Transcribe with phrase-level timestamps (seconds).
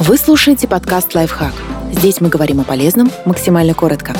[0.00, 1.52] Вы слушаете подкаст «Лайфхак».
[1.92, 4.16] Здесь мы говорим о полезном максимально коротко.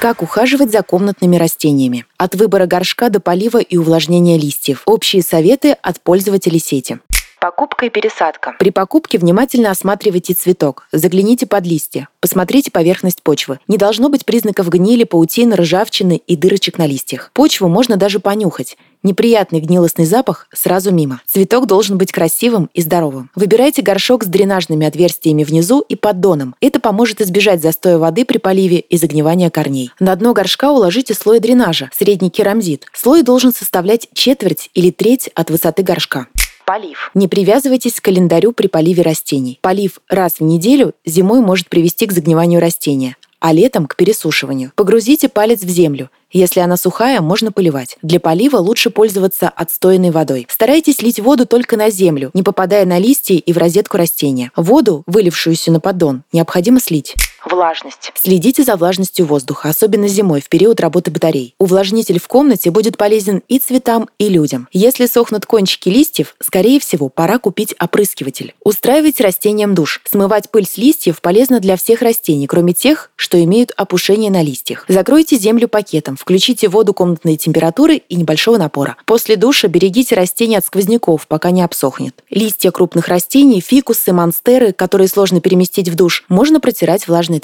[0.00, 2.06] Как ухаживать за комнатными растениями?
[2.16, 4.82] От выбора горшка до полива и увлажнения листьев.
[4.86, 7.00] Общие советы от пользователей сети.
[7.44, 8.56] Покупка и пересадка.
[8.58, 13.58] При покупке внимательно осматривайте цветок, загляните под листья, посмотрите поверхность почвы.
[13.68, 17.30] Не должно быть признаков гнили, паутины, ржавчины и дырочек на листьях.
[17.34, 18.78] Почву можно даже понюхать.
[19.02, 21.20] Неприятный гнилостный запах сразу мимо.
[21.26, 23.30] Цветок должен быть красивым и здоровым.
[23.34, 26.54] Выбирайте горшок с дренажными отверстиями внизу и поддоном.
[26.62, 29.90] Это поможет избежать застоя воды при поливе и загнивания корней.
[30.00, 32.86] На дно горшка уложите слой дренажа, средний керамзит.
[32.94, 36.28] Слой должен составлять четверть или треть от высоты горшка.
[36.66, 37.10] Полив.
[37.14, 39.58] Не привязывайтесь к календарю при поливе растений.
[39.60, 44.72] Полив раз в неделю зимой может привести к загниванию растения, а летом к пересушиванию.
[44.74, 46.10] Погрузите палец в землю.
[46.32, 47.98] Если она сухая, можно поливать.
[48.02, 50.46] Для полива лучше пользоваться отстойной водой.
[50.48, 54.50] Старайтесь лить воду только на землю, не попадая на листья и в розетку растения.
[54.56, 57.14] Воду, вылившуюся на поддон, необходимо слить.
[57.54, 58.10] Влажность.
[58.16, 61.54] Следите за влажностью воздуха, особенно зимой, в период работы батарей.
[61.60, 64.66] Увлажнитель в комнате будет полезен и цветам, и людям.
[64.72, 68.54] Если сохнут кончики листьев, скорее всего, пора купить опрыскиватель.
[68.64, 70.00] Устраивать растениям душ.
[70.04, 74.84] Смывать пыль с листьев полезно для всех растений, кроме тех, что имеют опушение на листьях.
[74.88, 78.96] Закройте землю пакетом, включите воду комнатной температуры и небольшого напора.
[79.06, 82.24] После душа берегите растения от сквозняков, пока не обсохнет.
[82.30, 87.43] Листья крупных растений, фикусы, монстеры, которые сложно переместить в душ, можно протирать влажной